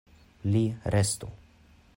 [0.55, 0.63] Li
[0.97, 1.31] restu.